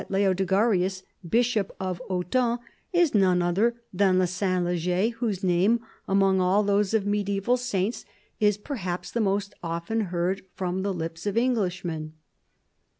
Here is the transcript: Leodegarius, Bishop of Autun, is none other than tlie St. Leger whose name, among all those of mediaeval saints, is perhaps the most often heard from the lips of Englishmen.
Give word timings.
Leodegarius, 0.09 1.03
Bishop 1.23 1.71
of 1.79 2.01
Autun, 2.09 2.57
is 2.91 3.13
none 3.13 3.43
other 3.43 3.75
than 3.93 4.17
tlie 4.17 4.27
St. 4.27 4.65
Leger 4.65 5.15
whose 5.17 5.43
name, 5.43 5.79
among 6.07 6.41
all 6.41 6.63
those 6.63 6.95
of 6.95 7.05
mediaeval 7.05 7.57
saints, 7.57 8.03
is 8.39 8.57
perhaps 8.57 9.11
the 9.11 9.21
most 9.21 9.53
often 9.61 9.99
heard 10.05 10.43
from 10.55 10.81
the 10.81 10.91
lips 10.91 11.27
of 11.27 11.37
Englishmen. 11.37 12.13